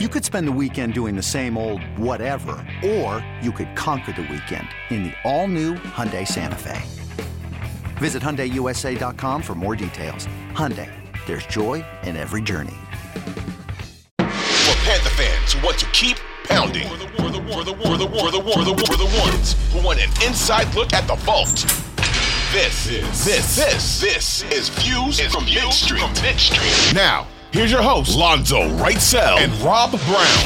[0.00, 4.22] You could spend the weekend doing the same old whatever, or you could conquer the
[4.22, 6.82] weekend in the all-new Hyundai Santa Fe.
[7.98, 10.26] Visit HyundaiUSA.com for more details.
[10.50, 10.90] Hyundai,
[11.26, 12.74] there's joy in every journey.
[14.18, 16.88] For Panther fans who want to keep pounding.
[16.88, 18.96] For the, war, for the, war, for the, for the, for the, for the, for
[18.96, 21.54] the ones who want an inside look at the vault.
[22.50, 26.00] This, this, this, this, this is Views from Mint Street.
[26.00, 26.96] From Mint Street.
[26.96, 30.44] Now, here's your host, Lonzo Wrightsell and Rob Brown.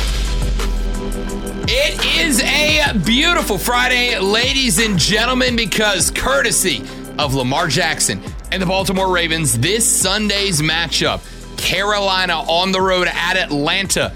[1.67, 6.83] It is a beautiful Friday, ladies and gentlemen, because courtesy
[7.19, 8.23] of Lamar Jackson
[8.53, 11.23] and the Baltimore Ravens, this Sunday's matchup,
[11.57, 14.13] Carolina on the road at Atlanta,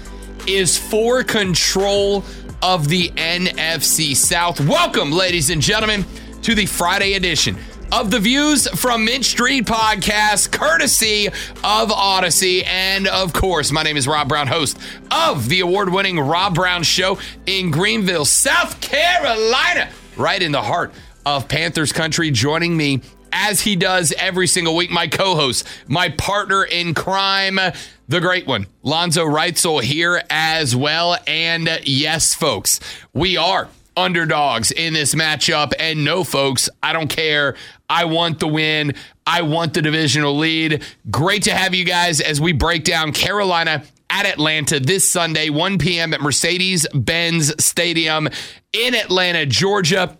[0.47, 2.23] is for control
[2.61, 4.59] of the NFC South.
[4.59, 6.05] Welcome, ladies and gentlemen,
[6.43, 7.57] to the Friday edition
[7.93, 12.65] of the Views from Mint Street podcast, courtesy of Audacy.
[12.65, 14.79] And of course, my name is Rob Brown, host
[15.11, 20.91] of the award winning Rob Brown Show in Greenville, South Carolina, right in the heart
[21.23, 22.31] of Panthers country.
[22.31, 27.59] Joining me as he does every single week, my co host, my partner in crime,
[28.07, 31.15] the great one, Lonzo Wrightsell here as well.
[31.27, 32.79] And yes, folks,
[33.13, 35.73] we are underdogs in this matchup.
[35.79, 37.55] And no, folks, I don't care.
[37.93, 38.95] I want the win.
[39.27, 40.83] I want the divisional lead.
[41.11, 45.77] Great to have you guys as we break down Carolina at Atlanta this Sunday, 1
[45.77, 46.11] p.m.
[46.11, 48.29] at Mercedes Benz Stadium
[48.73, 50.17] in Atlanta, Georgia.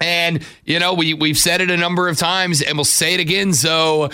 [0.00, 3.20] And, you know, we, we've said it a number of times and we'll say it
[3.20, 3.52] again.
[3.52, 4.08] So,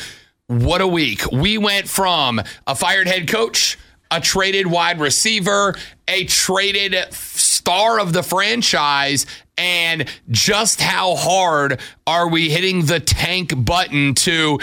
[0.48, 1.24] what a week.
[1.30, 3.78] We went from a fired head coach,
[4.10, 5.76] a traded wide receiver,
[6.08, 9.24] a traded star of the franchise,
[9.58, 14.58] and just how hard are we hitting the tank button to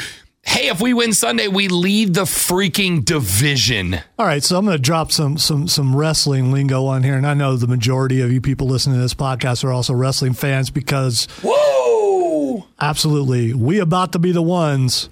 [0.45, 3.95] hey, if we win Sunday, we lead the freaking division.
[4.17, 7.27] All right, so I'm going to drop some some some wrestling lingo on here, and
[7.27, 10.69] I know the majority of you people listening to this podcast are also wrestling fans
[10.69, 15.09] because whoa, absolutely, we about to be the ones,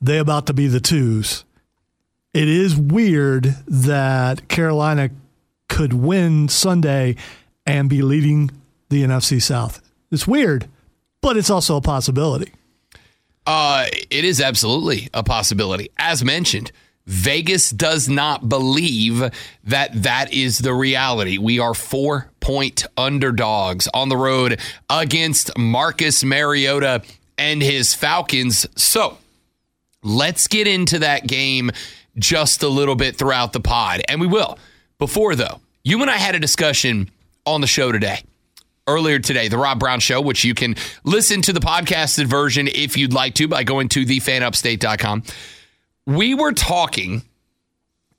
[0.00, 1.44] they about to be the twos.
[2.32, 5.10] It is weird that Carolina
[5.68, 7.16] could win Sunday
[7.64, 8.50] and be leading
[8.88, 9.80] the NFC South.
[10.10, 10.68] It's weird,
[11.20, 12.52] but it's also a possibility.
[13.46, 15.90] Uh, it is absolutely a possibility.
[15.98, 16.72] As mentioned,
[17.06, 19.30] Vegas does not believe
[19.64, 21.38] that that is the reality.
[21.38, 24.60] We are four point underdogs on the road
[24.90, 27.02] against Marcus Mariota
[27.38, 28.66] and his Falcons.
[28.74, 29.18] So
[30.02, 31.70] let's get into that game
[32.18, 34.58] just a little bit throughout the pod, and we will.
[34.98, 37.10] Before, though, you and I had a discussion
[37.44, 38.22] on the show today
[38.86, 42.96] earlier today, the Rob Brown Show, which you can listen to the podcasted version if
[42.96, 45.22] you'd like to by going to thefanupstate.com.
[46.06, 47.22] We were talking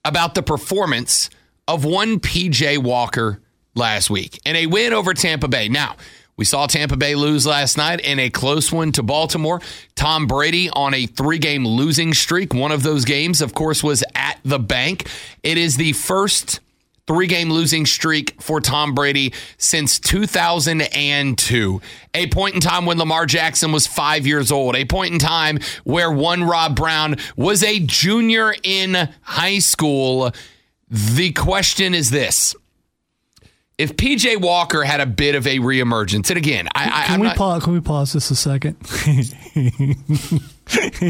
[0.04, 1.30] about the performance
[1.68, 3.42] of one PJ Walker
[3.76, 5.70] last week and a win over Tampa Bay.
[5.70, 5.96] Now,
[6.38, 9.60] we saw Tampa Bay lose last night in a close one to Baltimore.
[9.96, 12.54] Tom Brady on a three game losing streak.
[12.54, 15.10] One of those games, of course, was at the bank.
[15.42, 16.60] It is the first
[17.08, 21.82] three game losing streak for Tom Brady since 2002.
[22.14, 24.76] A point in time when Lamar Jackson was five years old.
[24.76, 30.32] A point in time where one Rob Brown was a junior in high school.
[30.90, 32.56] The question is this.
[33.78, 37.38] If PJ Walker had a bit of a reemergence, and again, I, can we not,
[37.38, 37.64] pause?
[37.64, 38.76] Can we pause just a second?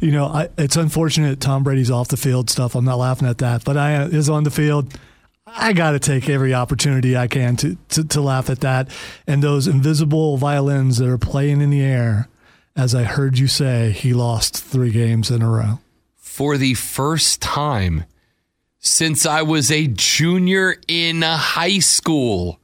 [0.00, 2.74] you know, I, it's unfortunate Tom Brady's off the field stuff.
[2.74, 4.92] I'm not laughing at that, but I is on the field.
[5.46, 8.88] I got to take every opportunity I can to, to, to laugh at that
[9.26, 12.28] and those invisible violins that are playing in the air.
[12.74, 15.80] As I heard you say, he lost three games in a row
[16.16, 18.04] for the first time
[18.78, 22.58] since I was a junior in high school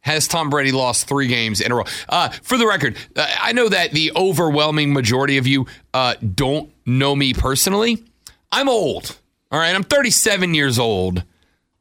[0.00, 1.84] has Tom Brady lost three games in a row.
[2.08, 6.72] Uh, for the record, uh, I know that the overwhelming majority of you uh, don't
[6.86, 8.02] know me personally.
[8.50, 9.18] I'm old.
[9.50, 9.74] All right.
[9.74, 11.24] I'm 37 years old.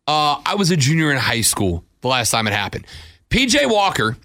[0.07, 2.85] Uh, I was a junior in high school the last time it happened.
[3.29, 4.17] PJ Walker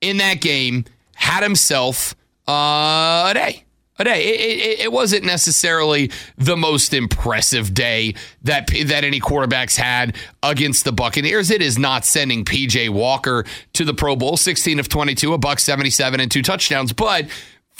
[0.00, 0.84] in that game
[1.14, 2.14] had himself
[2.48, 3.64] uh, a day
[4.02, 4.24] a day.
[4.24, 10.84] It, it, it, wasn't necessarily the most impressive day that that any quarterbacks had against
[10.84, 11.50] the Buccaneers.
[11.50, 15.58] It is not sending PJ Walker to the Pro Bowl, 16 of 22, a buck
[15.58, 17.26] 77 and two touchdowns, but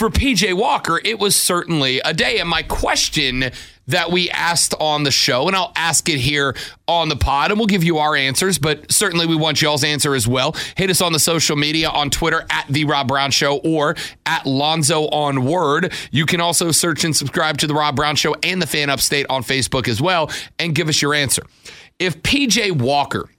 [0.03, 2.41] for PJ Walker, it was certainly a day.
[2.41, 3.53] And my question
[3.87, 6.57] that we asked on the show, and I'll ask it here
[6.89, 10.17] on the pod, and we'll give you our answers, but certainly we want y'all's answer
[10.17, 10.57] as well.
[10.77, 13.95] Hit us on the social media on Twitter at The Rob Brown Show or
[14.27, 15.93] at Lonzo on Word.
[16.11, 19.27] You can also search and subscribe to The Rob Brown Show and The Fan Upstate
[19.31, 21.45] on Facebook as well, and give us your answer.
[22.01, 23.31] If PJ Walker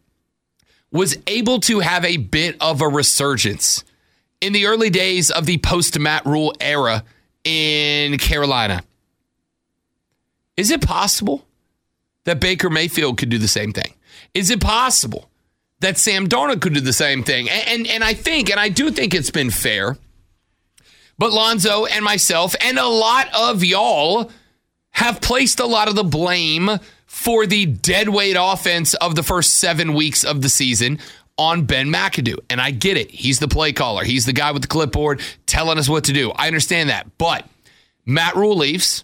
[0.94, 3.84] was able to have a bit of a resurgence
[4.44, 7.04] in the early days of the post Matt Rhule era
[7.46, 8.84] in Carolina,
[10.58, 11.46] is it possible
[12.26, 13.94] that Baker Mayfield could do the same thing?
[14.34, 15.30] Is it possible
[15.80, 17.50] that Sam Darnold could do the same thing?
[17.50, 19.98] And, and, and I think, and I do think it's been fair,
[21.18, 24.30] but Lonzo and myself and a lot of y'all
[24.92, 26.70] have placed a lot of the blame
[27.06, 31.00] for the deadweight offense of the first seven weeks of the season
[31.38, 32.40] on Ben McAdoo.
[32.50, 33.12] And I get it.
[33.12, 36.32] He's the play caller, he's the guy with the clipboard telling us what to do.
[36.32, 37.18] I understand that.
[37.18, 37.48] But
[38.06, 39.04] Matt Rhule leaves.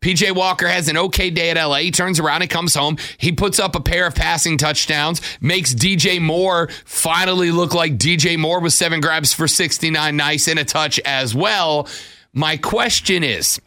[0.00, 1.76] PJ Walker has an okay day at LA.
[1.76, 5.72] He turns around, he comes home, he puts up a pair of passing touchdowns, makes
[5.72, 10.64] DJ Moore finally look like DJ Moore with seven grabs for 69 nice and a
[10.64, 11.88] touch as well.
[12.32, 13.60] My question is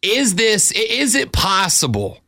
[0.00, 2.18] is this is it possible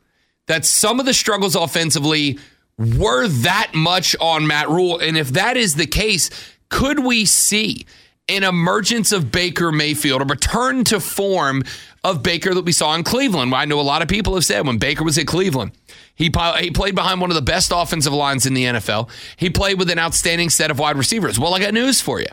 [0.46, 2.38] that some of the struggles offensively
[2.78, 4.98] were that much on Matt Rhule.
[4.98, 6.30] and if that is the case
[6.68, 7.86] could we see
[8.28, 11.62] an emergence of Baker Mayfield, a return to form
[12.02, 13.54] of Baker that we saw in Cleveland.
[13.54, 15.72] I know a lot of people have said when Baker was at Cleveland,
[16.14, 19.08] he, he played behind one of the best offensive lines in the NFL.
[19.36, 21.38] He played with an outstanding set of wide receivers.
[21.38, 22.26] Well, I got news for you.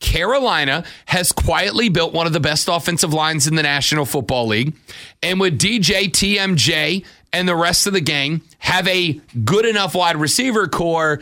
[0.00, 4.74] Carolina has quietly built one of the best offensive lines in the National Football League.
[5.22, 10.16] And with DJ, TMJ, and the rest of the gang have a good enough wide
[10.16, 11.20] receiver core,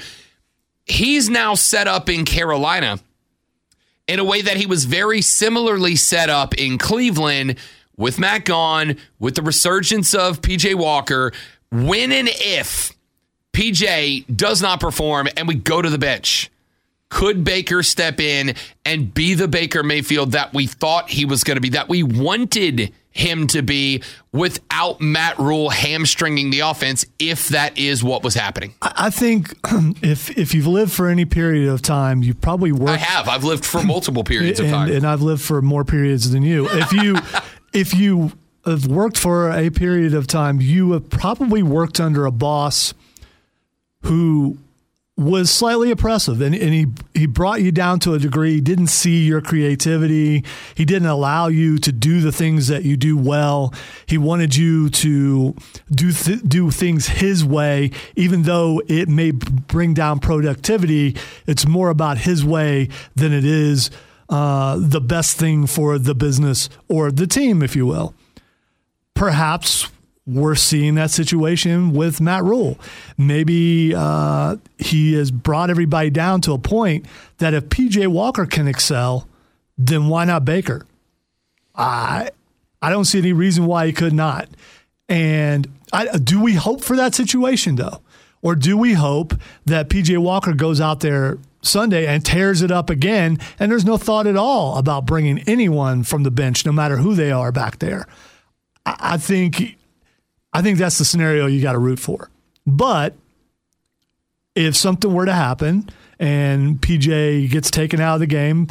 [0.85, 2.99] he's now set up in Carolina
[4.09, 7.57] in a way that he was very similarly set up in Cleveland
[7.97, 11.33] with Matt gone, with the resurgence of PJ Walker.
[11.71, 12.93] When and if
[13.53, 16.51] PJ does not perform and we go to the bench,
[17.09, 18.55] could Baker step in
[18.85, 22.03] and be the Baker Mayfield that we thought he was going to be, that we
[22.03, 24.03] wanted him to be
[24.33, 28.75] without Matt Rhule hamstringing the offense if that is what was happening?
[28.83, 29.55] I think
[30.03, 32.91] if if you've lived for any period of time, you've probably worked.
[32.91, 33.29] I have.
[33.29, 36.43] I've lived for multiple periods and, of time, and I've lived for more periods than
[36.43, 36.69] you.
[36.71, 37.17] If you
[37.73, 38.33] if you
[38.65, 42.93] have worked for a period of time, you have probably worked under a boss
[44.03, 44.59] who
[45.19, 48.57] was slightly oppressive and, and he he brought you down to a degree.
[48.57, 50.45] He didn't see your creativity.
[50.75, 53.73] He didn't allow you to do the things that you do well.
[54.05, 55.55] He wanted you to
[55.91, 61.17] do th- do things his way even though it may bring down productivity.
[61.47, 63.91] It's more about his way than it is
[64.29, 68.15] uh, the best thing for the business or the team if you will.
[69.15, 69.89] Perhaps
[70.27, 72.79] we're seeing that situation with Matt Rhule.
[73.17, 77.07] Maybe uh, he has brought everybody down to a point
[77.39, 79.29] that if PJ Walker can excel,
[79.79, 80.85] then why not Baker?
[81.75, 82.31] I
[82.83, 84.49] I don't see any reason why he could not.
[85.09, 88.01] And I, do we hope for that situation though,
[88.43, 89.35] or do we hope
[89.67, 93.97] that PJ Walker goes out there Sunday and tears it up again, and there's no
[93.97, 97.79] thought at all about bringing anyone from the bench, no matter who they are back
[97.79, 98.07] there?
[98.85, 99.76] I, I think
[100.57, 102.31] I think that's the scenario you got to root for.
[102.67, 103.15] But
[104.55, 108.69] if something were to happen and PJ gets taken out of the game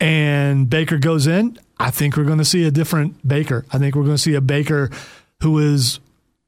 [0.00, 3.64] and Baker goes in, I think we're going to see a different Baker.
[3.72, 4.90] I think we're going to see a Baker
[5.42, 6.00] who is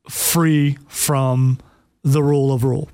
[0.09, 1.61] free from
[2.03, 2.91] the rule of Rhule.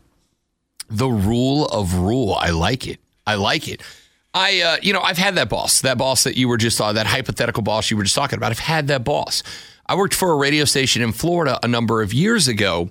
[0.91, 2.35] The rule of Rhule.
[2.35, 3.01] I like it.
[3.27, 3.81] I like it.
[4.35, 6.93] I, uh, you know, I've had that boss, that boss that you were just, uh,
[6.93, 8.51] that hypothetical boss you were just talking about.
[8.51, 9.43] I've had that boss.
[9.87, 12.91] I worked for a radio station in Florida a number of years ago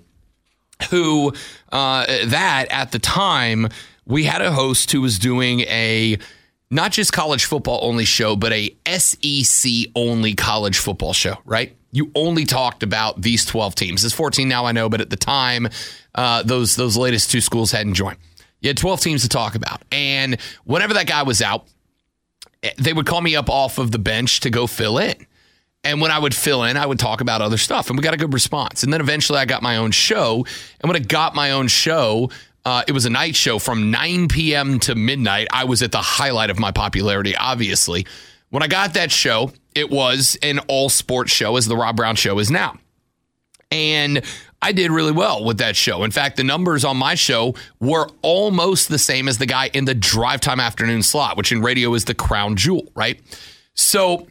[0.90, 1.34] who,
[1.72, 3.70] uh, that at the time,
[4.06, 6.18] we had a host who was doing a
[6.70, 11.76] not just college football only show, but a SEC only college football show, right?
[11.92, 14.04] You only talked about these 12 teams.
[14.04, 15.70] It's 14 now, I know, but at the time,
[16.16, 18.18] uh, those those latest two schools hadn't joined.
[18.62, 19.84] You had 12 teams to talk about.
[19.92, 21.68] And whenever that guy was out,
[22.78, 25.28] they would call me up off of the bench to go fill in.
[25.84, 28.14] And when I would fill in, I would talk about other stuff, and we got
[28.14, 28.84] a good response.
[28.84, 30.46] And then eventually, I got my own show.
[30.80, 32.30] And when I got my own show,
[32.66, 34.80] uh, it was a night show from 9 p.m.
[34.80, 35.48] to midnight.
[35.52, 38.06] I was at the highlight of my popularity, obviously.
[38.50, 42.16] When I got that show, it was an all sports show, as the Rob Brown
[42.16, 42.78] show is now.
[43.70, 44.24] And
[44.62, 46.04] I did really well with that show.
[46.04, 49.84] In fact, the numbers on my show were almost the same as the guy in
[49.84, 53.20] the drive time afternoon slot, which in radio is the crown jewel, right?
[53.74, 54.28] So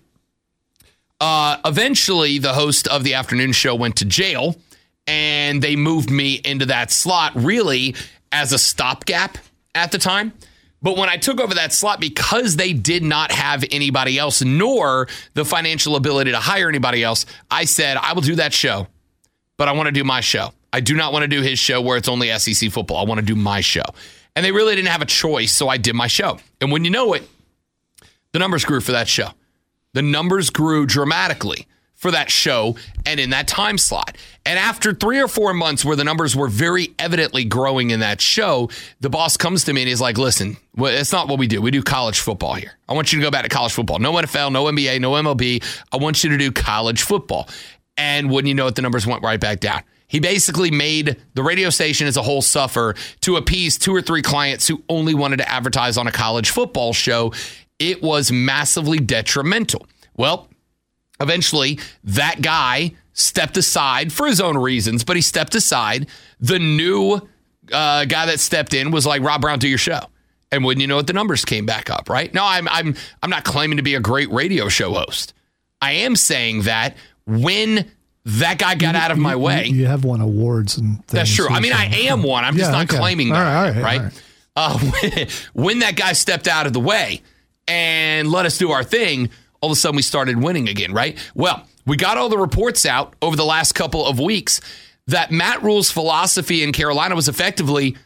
[1.23, 4.57] uh, eventually, the host of the afternoon show went to jail
[5.07, 7.95] and they moved me into that slot really
[8.33, 9.39] as a stopgap
[9.73, 10.33] at the time.
[10.83, 15.07] But when I took over that slot, because they did not have anybody else, nor
[15.35, 18.89] the financial ability to hire anybody else, I said, I will do that show,
[19.59, 20.53] but I want to do my show.
[20.73, 22.97] I do not want to do his show where it's only SEC football.
[22.97, 23.85] I want to do my show.
[24.35, 26.41] And they really didn't have a choice, so I did my show.
[26.61, 27.29] And when you know it,
[28.33, 29.29] the numbers grew for that show.
[29.95, 34.17] The numbers grew dramatically for that show and in that time slot.
[34.45, 38.21] And after three or four months where the numbers were very evidently growing in that
[38.21, 38.71] show,
[39.01, 41.63] the boss comes to me and he's like, listen, it's not what we do.
[41.63, 42.73] We do college football here.
[42.89, 44.01] I want you to go back to college football.
[44.01, 45.63] No NFL, no NBA, no MLB.
[45.93, 47.49] I want you to do college football.
[47.97, 49.83] And wouldn't you know it, the numbers went right back down.
[50.09, 54.21] He basically made the radio station as a whole suffer to appease two or three
[54.21, 57.33] clients who only wanted to advertise on a college football show.
[57.79, 59.87] It was massively detrimental.
[60.17, 60.49] Well,
[61.21, 66.07] eventually, that guy stepped aside for his own reasons, but he stepped aside.
[66.41, 67.21] The new
[67.73, 70.01] uh, guy that stepped in was like, Rob Brown, do your show.
[70.51, 72.33] And wouldn't you know it, the numbers came back up, right?
[72.35, 75.33] No, I'm I'm I'm not claiming to be a great radio show host.
[75.81, 76.95] I am saying that
[77.27, 77.91] when
[78.27, 79.67] that guy got You- out of my way.
[79.67, 81.13] You have won awards and things.
[81.13, 81.49] That's true.
[81.49, 82.45] I mean, I am one.
[82.45, 82.99] I'm just not okay.
[82.99, 84.01] claiming that, right, all right?
[84.01, 84.23] all right.
[84.55, 87.23] Uh, when, when that guy stepped out of the way
[87.69, 91.19] and let us do our thing, all of a sudden we started winning again, right?
[91.35, 94.61] Well, we got all the reports out over the last couple of weeks
[95.07, 97.97] that Matt Rhule's philosophy in Carolina was effectively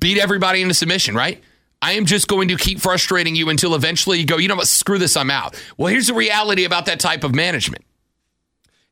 [0.00, 1.42] beat everybody into submission, right?
[1.82, 4.68] I am just going to keep frustrating you until eventually you go, you know what,
[4.68, 5.60] screw this, I'm out.
[5.76, 7.84] Well, here's the reality about that type of management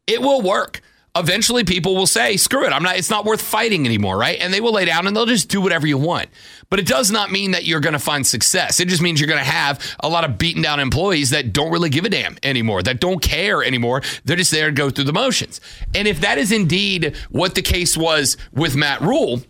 [0.06, 0.82] it will work.
[1.14, 2.72] Eventually, people will say, "Screw it!
[2.72, 2.96] I'm not.
[2.96, 4.38] It's not worth fighting anymore." Right?
[4.40, 6.28] And they will lay down and they'll just do whatever you want.
[6.70, 8.80] But it does not mean that you're going to find success.
[8.80, 11.70] It just means you're going to have a lot of beaten down employees that don't
[11.70, 14.00] really give a damn anymore, that don't care anymore.
[14.24, 15.60] They're just there to go through the motions.
[15.94, 19.42] And if that is indeed what the case was with Matt Rhule,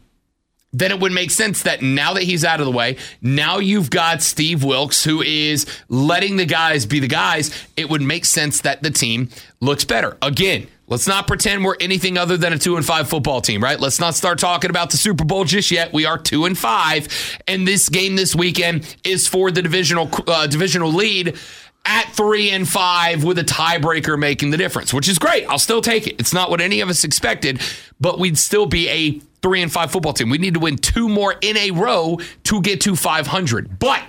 [0.73, 3.91] then it would make sense that now that he's out of the way, now you've
[3.91, 7.55] got Steve Wilks who is letting the guys be the guys.
[7.77, 9.29] It would make sense that the team
[9.61, 10.17] looks better.
[10.23, 13.79] Again, let's not pretend we're anything other than a 2 and 5 football team, right?
[13.79, 15.93] Let's not start talking about the Super Bowl just yet.
[15.93, 20.47] We are 2 and 5 and this game this weekend is for the divisional uh,
[20.47, 21.37] divisional lead
[21.85, 25.45] at three and five with a tiebreaker making the difference, which is great.
[25.47, 26.21] I'll still take it.
[26.21, 27.61] It's not what any of us expected,
[28.01, 30.31] but we'd still be a three and five football team.
[30.31, 33.79] We need to win two more in a row to get to 500.
[33.79, 34.03] But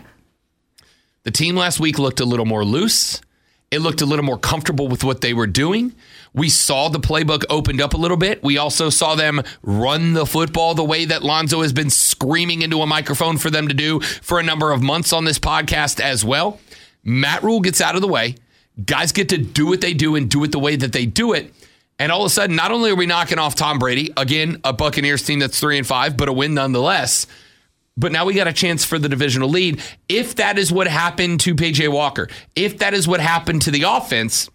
[1.23, 3.21] the team last week looked a little more loose.
[3.73, 5.95] It looked a little more comfortable with what they were doing.
[6.31, 8.43] We saw the playbook opened up a little bit.
[8.43, 12.81] We also saw them run the football the way that Lonzo has been screaming into
[12.81, 16.23] a microphone for them to do for a number of months on this podcast as
[16.23, 16.59] well.
[17.03, 18.35] Matt Rhule gets out of the way.
[18.85, 21.33] Guys get to do what they do and do it the way that they do
[21.33, 21.51] it.
[21.97, 24.71] And all of a sudden, not only are we knocking off Tom Brady, again, a
[24.71, 27.25] Buccaneers team that's three and five, but a win nonetheless.
[27.95, 29.81] But now we got a chance for the divisional lead.
[30.09, 33.83] If that is what happened to PJ Walker, if that is what happened to the
[33.83, 34.49] offense,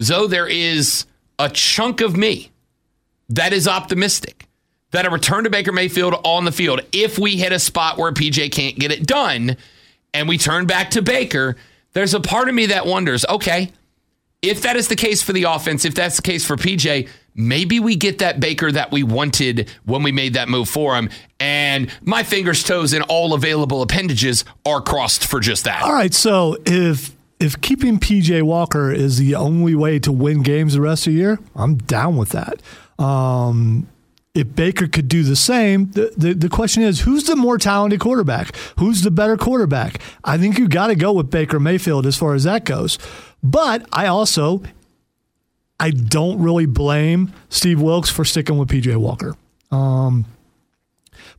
[0.00, 1.06] Zoe, there is
[1.38, 2.50] a chunk of me
[3.28, 4.46] that is optimistic
[4.92, 8.12] that a return to Baker Mayfield on the field, if we hit a spot where
[8.12, 9.56] PJ can't get it done
[10.14, 11.56] and we turn back to Baker,
[11.94, 13.72] there's a part of me that wonders okay,
[14.42, 17.80] if that is the case for the offense, if that's the case for PJ, maybe
[17.80, 21.10] we get that Baker that we wanted when we made that move for him.
[21.40, 25.82] And my fingers, toes, and all available appendages are crossed for just that.
[25.82, 30.74] All right, so if if keeping PJ Walker is the only way to win games
[30.74, 32.62] the rest of the year, I'm down with that.
[33.02, 33.88] Um,
[34.34, 38.00] if Baker could do the same, the, the, the question is who's the more talented
[38.00, 38.54] quarterback?
[38.78, 40.00] Who's the better quarterback?
[40.24, 42.98] I think you got to go with Baker Mayfield as far as that goes.
[43.42, 44.62] But I also
[45.82, 49.34] I don't really blame Steve Wilks for sticking with PJ Walker.
[49.72, 50.26] Um,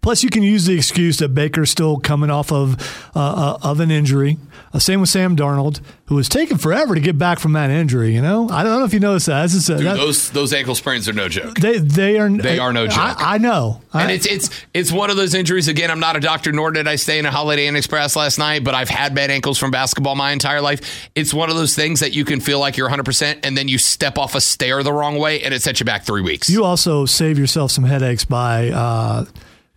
[0.02, 2.76] plus, you can use the excuse that Baker's still coming off of
[3.16, 4.38] uh, uh, of an injury.
[4.74, 8.14] Uh, same with Sam Darnold, who was taking forever to get back from that injury.
[8.16, 9.48] You know, I don't know if you noticed that.
[9.50, 11.56] Just, Dude, that- those those ankle sprains are no joke.
[11.60, 12.98] they they are They are no joke.
[12.98, 13.82] I, I know.
[13.94, 15.68] And I- it's it's it's one of those injuries.
[15.68, 18.40] Again, I'm not a doctor, nor did I stay in a Holiday Inn Express last
[18.40, 18.64] night.
[18.64, 21.10] But I've had bad ankles from basketball my entire life.
[21.16, 23.68] It's one of those things that you can feel like you're 100, percent and then
[23.68, 26.50] you step off a stair the wrong way, and it sets you back three weeks.
[26.50, 29.26] you also save yourself some headaches by uh,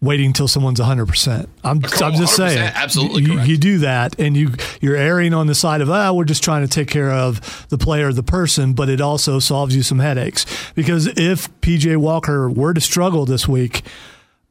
[0.03, 1.49] waiting until someone's 100%.
[1.65, 2.59] I'm, I'm just saying.
[2.59, 6.25] Absolutely you, you, do that and you you're erring on the side of ah we're
[6.25, 9.83] just trying to take care of the player the person but it also solves you
[9.83, 13.83] some headaches because if PJ Walker were to struggle this week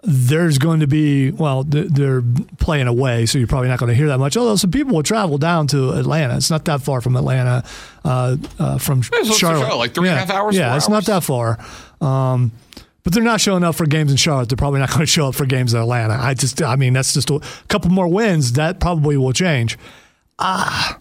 [0.02, 2.24] there's going to be well they're
[2.60, 5.04] playing away so you're probably not going to hear that much although some people will
[5.04, 7.64] travel down to atlanta it's not that far from atlanta
[8.04, 10.22] uh, uh, from it's charlotte like three yeah.
[10.22, 10.90] and a half hours yeah it's hours.
[10.90, 11.58] not that far
[12.02, 12.52] um,
[13.06, 15.30] but they're not showing up for games in charlotte they're probably not going to show
[15.30, 18.54] up for games in atlanta i just i mean that's just a couple more wins
[18.54, 19.78] that probably will change
[20.40, 21.00] ah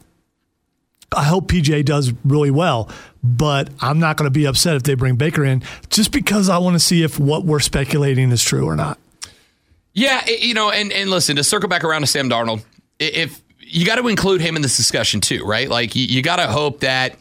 [1.17, 2.89] I hope PJ does really well,
[3.23, 6.59] but I'm not going to be upset if they bring Baker in just because I
[6.59, 8.99] want to see if what we're speculating is true or not.
[9.93, 12.65] Yeah, you know, and and listen to circle back around to Sam Darnold.
[12.99, 15.69] If you got to include him in this discussion too, right?
[15.69, 17.17] Like you, you got to hope that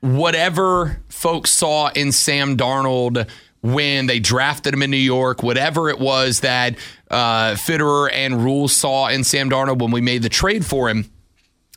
[0.00, 3.28] whatever folks saw in Sam Darnold
[3.74, 6.76] when they drafted him in New York, whatever it was that
[7.10, 11.10] uh, Fitterer and Rhule saw in Sam Darnold when we made the trade for him,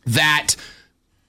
[0.05, 0.55] that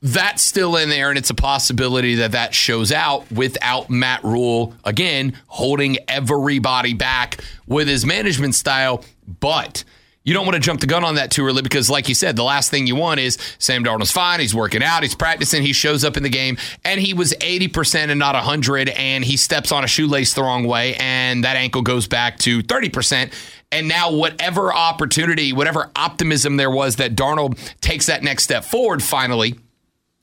[0.03, 4.75] that's still in there, and it's a possibility that that shows out without Matt Rhule
[4.85, 9.05] again holding everybody back with his management style.
[9.41, 9.85] But
[10.23, 12.37] you don't want to jump the gun on that too early because, like you said,
[12.37, 14.41] the last thing you want is Sam Darnold's fine.
[14.41, 15.03] He's working out.
[15.03, 15.63] He's practicing.
[15.63, 19.39] He shows up in the game, and he was 80% and not 100, and he
[19.39, 23.33] steps on a shoelace the wrong way, and that ankle goes back to 30%.
[23.73, 29.03] And now, whatever opportunity, whatever optimism there was that Darnold takes that next step forward
[29.03, 29.59] finally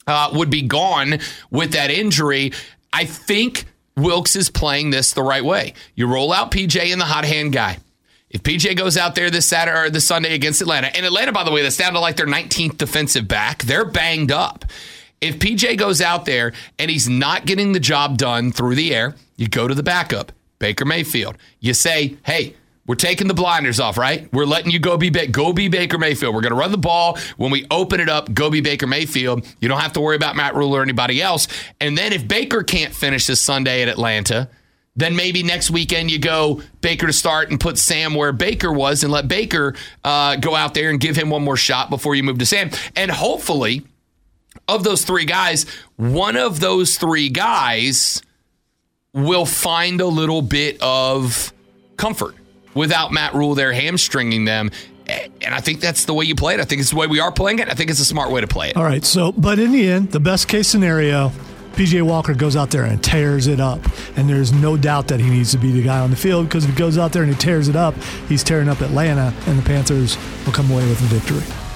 [0.06, 2.52] uh, would be gone with that injury.
[2.94, 5.74] I think Wilks is playing this the right way.
[5.96, 7.80] You roll out PJ and the hot hand guy.
[8.30, 11.44] If PJ goes out there this Saturday or this Sunday against Atlanta, and Atlanta, by
[11.44, 14.66] the way, that's down to like their 19th defensive back, they're banged up.
[15.22, 19.16] If PJ goes out there and he's not getting the job done through the air,
[19.38, 21.38] you go to the backup, Baker Mayfield.
[21.60, 22.56] You say, hey,
[22.86, 24.32] we're taking the blinders off, right?
[24.34, 26.34] We're letting you go be ba- go be Baker Mayfield.
[26.34, 28.34] We're going to run the ball when we open it up.
[28.34, 29.46] Go be Baker Mayfield.
[29.60, 31.48] You don't have to worry about Matt Rhule or anybody else.
[31.82, 34.50] And then if Baker can't finish this Sunday at Atlanta,
[34.98, 39.04] then maybe next weekend you go Baker to start and put Sam where Baker was
[39.04, 42.24] and let Baker uh, go out there and give him one more shot before you
[42.24, 42.72] move to Sam.
[42.96, 43.84] And hopefully,
[44.68, 48.22] of those three guys, one of those three guys
[49.14, 51.54] will find a little bit of
[51.96, 52.36] comfort
[52.74, 54.72] without Matt Rhule there hamstringing them.
[55.08, 56.60] And I think that's the way you play it.
[56.60, 57.70] I think it's the way we are playing it.
[57.70, 58.78] I think it's a smart way to play it.
[58.78, 59.06] All right.
[59.06, 61.32] So, but in the end, the best case scenario,
[61.78, 63.80] PJ Walker goes out there and tears it up.
[64.18, 66.64] And there's no doubt that he needs to be the guy on the field because
[66.64, 67.94] if he goes out there and he tears it up,
[68.28, 71.67] he's tearing up Atlanta, and the Panthers will come away with a victory.